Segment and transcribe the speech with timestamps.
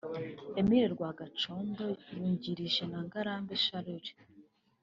[0.59, 1.85] Emile Rwagacondo
[2.17, 4.09] yungirijwe na Ngarambe Charles